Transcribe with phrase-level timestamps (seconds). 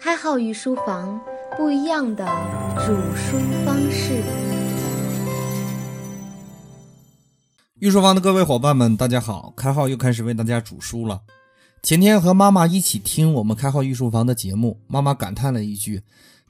[0.00, 1.20] 开号御书房，
[1.56, 2.24] 不一样的
[2.86, 4.22] 煮书方式。
[7.80, 9.52] 御书房的各位伙伴们，大家好！
[9.56, 11.20] 开号又开始为大家煮书了。
[11.82, 16.00] 前天和妈妈一起听我们开号御书房的节目，妈妈感叹了一句：“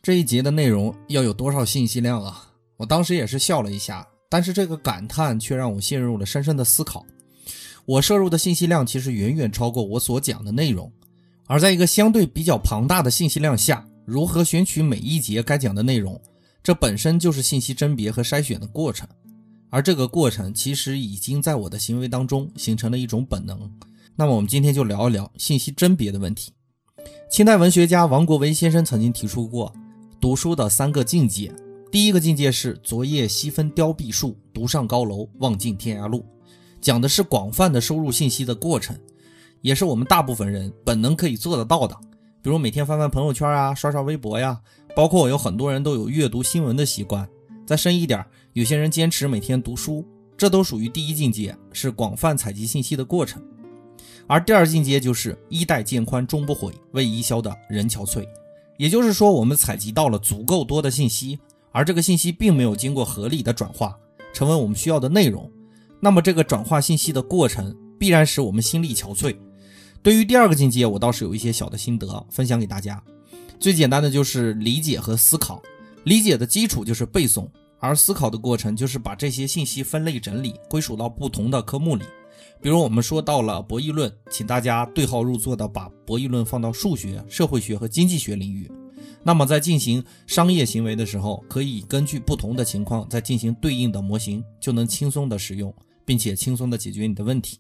[0.03, 7.07] 这一节的内容要有多少信息量啊？”我当时也是笑了一下，但是这个感叹却让我陷入了深深的思考。
[7.87, 10.93] 我摄入的信息量其实远远超过我所讲的内容。
[11.49, 16.21] 而在一个相对比较庞大的信息量下，如何选取每一节该讲的内容，
[16.63, 19.09] 这本身就是信息甄别和筛选的过程。
[19.71, 23.71] 而这个过程其实已经在我的行为当中形成了一种本能。
[24.15, 26.53] 那么我们今天就聊一聊信息甄别的问题。
[27.31, 29.73] 清代文学家王国维先生曾经提出过
[30.21, 31.53] 读书的三个境界。
[31.91, 36.27] 第一个境界是昨夜西风凋碧树，独上高楼，望尽天涯路，
[36.81, 38.95] 讲的是广泛的收入信息的过程。
[39.61, 41.95] 也是我们大部分人本能可以做得到的，
[42.43, 44.61] 比如每天翻翻朋友圈啊，刷刷微博呀，
[44.95, 47.29] 包括有很多人都有阅读新闻的习惯。
[47.67, 48.25] 再深一点，
[48.55, 53.43] 有些人坚持每天读书，这都属于第一境界，是广泛采集信息的过程。
[54.27, 58.25] 而第二境界就是衣带渐宽终不悔，为伊消的人憔悴。
[58.79, 61.39] 也就是说，我们采集到了足够多的信息，
[61.73, 63.99] 而这个信息并没有经过合理的转化，
[64.33, 65.51] 成为我们需要的内容。
[66.01, 69.37] 那么这个转化信息的过程必然使我们心力憔悴。
[70.03, 73.03] 对于第二个境界，我倒是有一些小的心得分享给大家。
[73.59, 75.63] 最简单的就是理解和思考。
[76.05, 77.49] 理解的基础就是背诵，
[77.81, 82.05] 而思考的过程就是把这些信息分类整理，归属到不同的科目里。
[82.63, 88.71] 比如我们说到了博弈论，请大家对号入座的把博弈论放到数学、社会学和经济学领域。
[89.23, 95.75] 那么在进行商业行为的时候，可以根据不同的情况再进行对应的模型，就能轻松的使用，
[96.07, 97.59] 并且轻松的解决你的问题。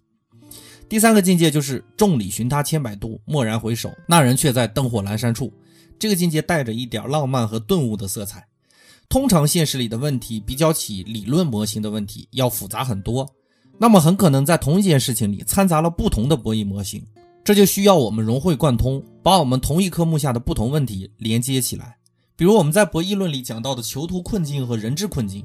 [0.89, 5.53] 第三个境界就是众里寻他千百度，蓦然回首，那人却在灯火阑珊处。
[5.99, 8.47] 这个境界带着一点浪漫和顿悟的色彩。
[9.07, 13.29] 通常现实里的问题比较起理论模型的问题要复杂很多，
[13.77, 17.05] 那么很可能在同一件事情里掺杂了不同的博弈模型，
[17.45, 21.99] 这就需要我们融会贯通，把我们同一科目下的不同问题连接起来。
[22.35, 25.45] 比如我们在博弈论里讲到的囚徒困境和人质困境，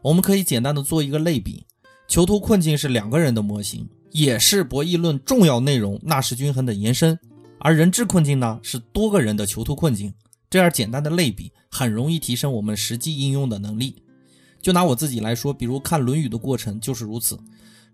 [0.00, 1.66] 我们可以简单的做一个类比：
[2.06, 3.86] 囚徒困境是两个人的模型。
[4.10, 7.18] 也是博弈论重要内容纳什均衡的延伸，
[7.58, 10.12] 而人质困境呢是多个人的囚徒困境。
[10.50, 14.02] 这样简单的类比很容易提升我们实际应用的能力。
[14.60, 17.38] 就拿我自己来说，比如看《论语》的过程就是如此。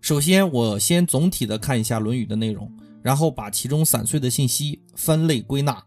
[0.01, 2.71] 首先，我先总体的看一下《论语》的内容，
[3.01, 5.83] 然后把其中散碎的信息分类归纳。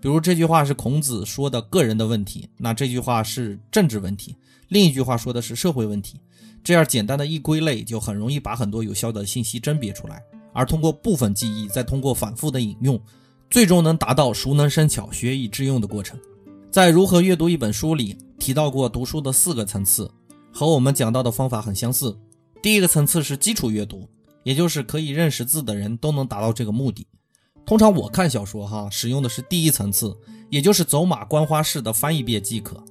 [0.00, 4.36] 比如这句话是孔子说的个人的问题，那这句话是政治问题，
[4.68, 6.20] 另一句话说的是社会问题。
[6.62, 10.22] 这样简单的一归类，就很容易把很多有效的信息甄别出来，
[10.52, 13.00] 而通过部分记忆，再通过反复的引用，
[13.48, 16.18] 最终能达到熟能生巧、学以致用的过程。
[16.70, 20.10] 在如何阅读一本书里提到过读书的四个层次，
[20.52, 22.16] 和我们讲到的方法很相似。
[22.62, 24.08] 第一个层次是基础阅读，
[24.42, 27.06] 也就是可以认识字的人都能达到这个目的。
[27.66, 30.16] 通常我看小说哈，使用的是第一层次，
[30.50, 32.82] 也就是走马观花式的翻一遍即可。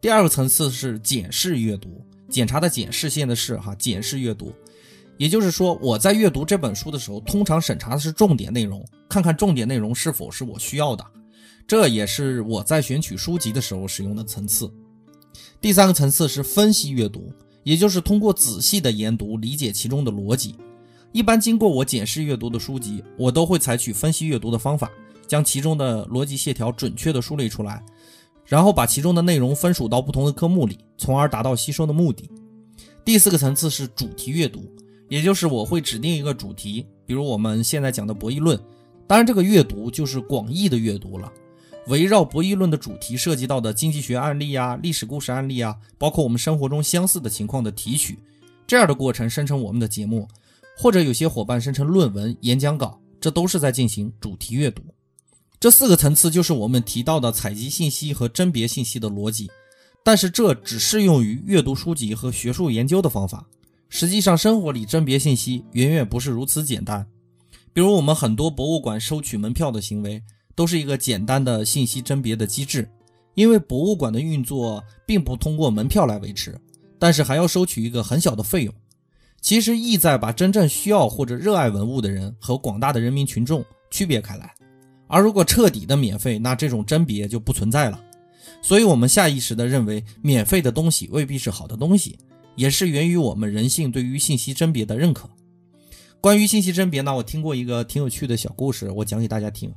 [0.00, 2.04] 第二个层次是检视阅读。
[2.30, 4.52] 检查的检视线的视哈，检视阅读，
[5.18, 11.04] 也就是说，我在阅读这本书的时候，通常审查的是重点内容，看看重点内容是否是我需要的。
[11.66, 14.72] 这也是我在选取书籍的时候使用的层次。
[15.60, 17.32] 第三个层次是分析阅读，
[17.64, 20.54] 也就是通过仔细的研读理解其中的逻辑。
[21.12, 24.90] 一般经过我检视阅读的书籍，我都会采取分析阅读的方法，
[25.26, 27.84] 将其中的逻辑线条准确的梳理出来。
[28.50, 32.28] 然后把其中的内容分属到不同的科目里，从而达到吸收的目的。
[33.04, 34.68] 第四个层次是主题阅读，
[35.08, 38.58] 也就是我会指定一个主题，比如我们现在讲的博弈论。
[39.06, 41.32] 当然，这个阅读就是广义的阅读了，
[41.86, 48.18] 围绕博弈论的主题涉及到的经济学案例啊、历史故事案例啊，包括我们生活中相似的情况的提取，
[48.66, 50.26] 这样的过程生成我们的节目，
[50.76, 54.82] 或者有些伙伴生成论文、演讲稿，这都是在进行主题阅读。
[55.60, 59.50] 这四个层次就是我们提到的采集信息和甄别信息的逻辑，
[60.02, 63.46] 但是这只适用于阅读书籍和学术研究的方法。
[63.90, 67.06] 实际上，生活里甄别信息远远不是如此简单。
[67.74, 70.22] 比如，我们很多博物馆收取门票的行为，
[70.54, 72.88] 都是一个简单的信息甄别的机制。
[73.34, 76.58] 因为博物馆的运作并不通过门票来维持，
[76.98, 78.72] 但是还要收取一个很小的费用，
[79.42, 84.54] 其实意在把真正需要或者热爱文物的人和广大的人民群众区别开来。
[85.10, 88.00] 而如果彻底的免费，那这种甄别就不存在了。
[88.62, 92.16] 所以，我们下意识的认为免费的东西未必是好的东西，
[92.54, 95.28] 也是源于我们人性对于信息甄别的认可。
[96.20, 99.74] 关于信息甄别呢，我听过一个挺有趣的小故事，我讲给大家听。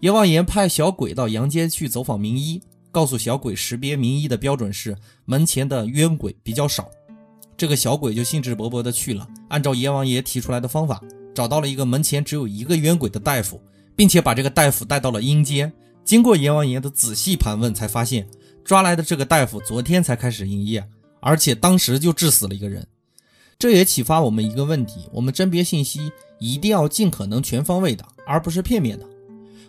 [0.00, 4.96] 阎王爷派小鬼到阳间去走访名医，告诉小鬼识别名医的标准是
[5.26, 6.88] 门前的冤鬼比较少。
[7.56, 11.02] 这个小鬼就兴致勃勃地去了，按照阎王爷提出来的方法，
[11.34, 13.60] 找到了一个门前只有一个冤鬼的大夫，
[14.00, 15.70] 并且把这个大夫带到了阴间。
[16.06, 18.26] 经过阎王爷的仔细盘问，才发现
[18.64, 20.82] 抓来的这个大夫昨天才开始营业，
[21.20, 22.88] 而且当时就治死了一个人。
[23.58, 29.06] 这也启发我们一个问题：我们甄别信息一定要尽可能全方位的，而不是片面的。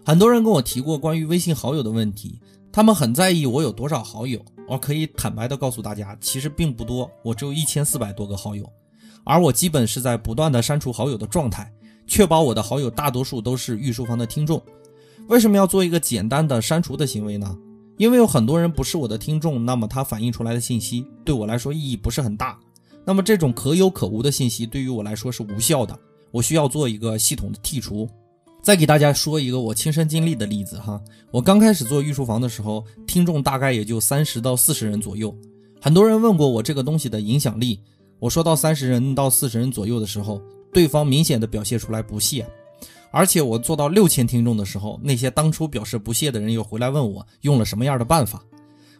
[0.06, 2.39] 很多人跟我提过关于微信好友的问题，
[2.72, 4.39] 他们很在意我有多少好友。
[4.66, 8.72] 我可以坦白的告诉大家，其实并不多，我只有一千四百多个好友，
[9.25, 11.69] 而我基本是在不断的删除好友的状态，
[12.12, 14.62] 确保我的好友大多数都是御书房的听众。
[15.30, 17.58] 为什么要做一个简单的删除的行为呢？
[17.96, 22.60] 因为有很多人不是我的听众，那么他反映出来的信息对我来说意义不是很大。
[23.06, 25.98] 那么这种可有可无的信息对于我来说是无效的，
[26.31, 28.06] 我需要做一个系统的剔除。
[28.62, 35.34] 再给大家说一个我亲身经历的例子哈，我刚开始做御书房的时候，听众大概也就三十到四十人左右。
[35.80, 37.80] 很多人问过我这个东西的影响力，
[38.19, 40.42] 我说到三十人到四十人左右的时候，
[40.73, 42.45] 对方明显的表现出来不屑。
[43.12, 48.41] 而且我做到六千听众的时候，那些当初表示不屑的人又回来问我用了什么样的办法，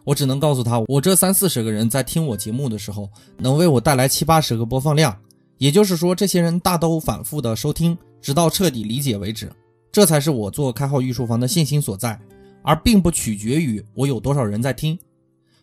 [0.04, 3.08] 我只能告诉他，我这三四十个人在听我节目的时候，
[3.38, 5.16] 能为我带来七八十个播放量，
[5.58, 7.96] 也就是说，这些人大都反复的收听。
[8.20, 9.50] 直到彻底理解为止，
[9.90, 12.16] 这才是我做开号御书房的信心所在，
[12.62, 14.96] 而并不取决于我有多少人在听。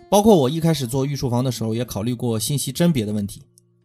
[0.10, 3.42] 包括我一开始做御书房的时候，也考虑过信息甄别的问题。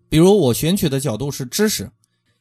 [0.08, 1.88] 比如我选取的角度是知识，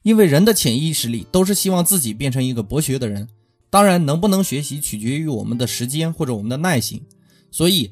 [0.03, 3.27] 因为人的潜意识里都是希望自己变成一个博学的人。
[3.69, 7.01] 当然，能不能学习取决于我们的时间或者我们的耐心。
[7.49, 7.91] 所以，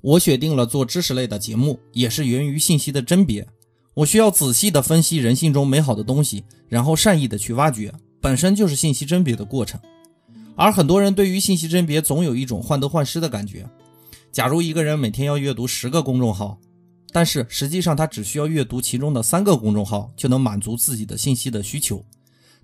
[0.00, 3.46] 我选定了做知识类的节目，也是源于信息的甄别。
[3.94, 9.78] 我需要仔细的分析人性中美好的东西，然后善意的去挖掘，本身就是信息甄别的过程。
[10.56, 13.68] 而很多人对于信息甄别总有一种患得患失的感觉。
[14.32, 16.58] 假如一个人每天要阅读十个公众号，
[17.12, 22.04] 但是实际上他只需要阅读其中的三个公众号就能满足自己的信息的需求，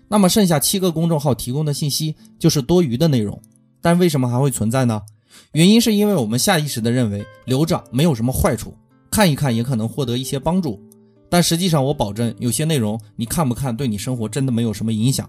[0.09, 3.41] 那么剩下七个公众号提供的信息就是多余的内容。
[3.81, 5.03] 但为什么还会存在呢？
[5.53, 8.75] 原因是因为我们下意识的认为留着没有什么坏处，
[9.11, 10.81] 看一看也可能获得一些帮助。
[11.29, 15.29] 但实际上，我保证有些内容你看不看，对你生活真的没有什么影响。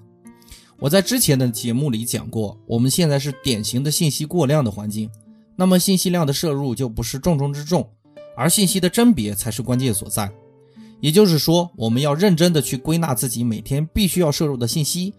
[0.80, 5.10] 我在之前的节目里讲过，我们现在是典型的信息过量的环境，
[5.56, 7.90] 那么信息量的摄入就不是重中之重，
[8.38, 10.32] 而信息的甄别才是关键所在。
[11.02, 15.14] 也就是说，我们要认真的去归纳自己每天必须要摄入的信息，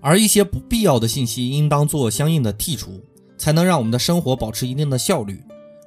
[0.00, 3.00] 而一些不必要的信息应当做相应的剔除，
[3.38, 5.42] 才能让我们的生活保持一定的效率。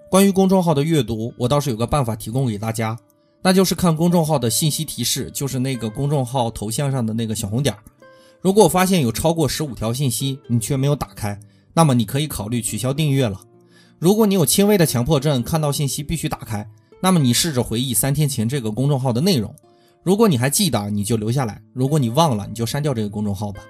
[0.10, 2.98] 关于公众号的阅读，我倒是有个办法提供给大家。
[3.42, 7.82] 那就是看公众号的信息提示，就是那个公众号头像上的那个小红点儿。
[8.42, 11.40] 如果发现有超过十五条信息，你却没有打开，
[11.74, 13.40] 那么你可以考虑取消订阅了。
[13.98, 16.68] 如果你有轻微的强迫症，看到信息必须打开，
[17.02, 19.54] 那么你试着回忆三天前这个公众号的内容。
[20.04, 23.62] 如果你还记得，你就留下来；如果你忘了，你就删掉这个公众号吧。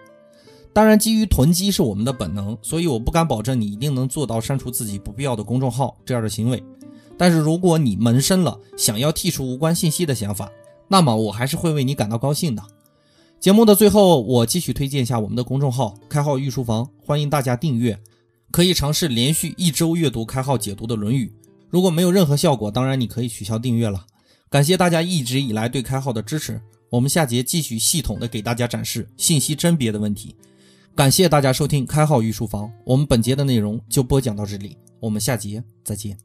[0.73, 6.61] 当然，基于囤积是我们的本能，所以我不敢保证你一定能做到删除自己不必要的公众号这样的行为。
[7.17, 10.51] 但是如果你萌生了想要剔除无关信息的想法，
[10.89, 12.61] 那么我还是会为你感到高兴的。
[13.39, 17.97] 节目的最后，我继续推荐一下我们的公众号“开号御书房”，欢迎大家订阅，
[18.55, 21.27] 可以尝试连续一周阅读开号解读的《论语》。
[21.69, 24.05] 如果没有任何效果，当然你可以取消订阅了。
[24.49, 30.37] 感谢大家一直以来对开号的支持，我们下节继续系统的给大家展示信息甄别的问题。
[30.95, 36.17] 感谢大家收听开号御书房，我们本节的内容就播讲到这里，我们下节再见。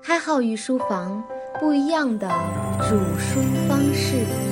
[0.00, 1.20] 开号御书房，
[1.58, 2.28] 不一样的
[2.88, 4.49] 煮书方式。